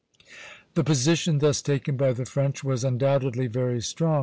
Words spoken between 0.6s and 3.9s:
"The position thus taken by the French was undoubtedly very